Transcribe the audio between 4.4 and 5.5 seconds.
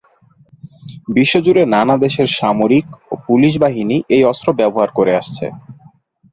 ব্যবহার করে আসছে।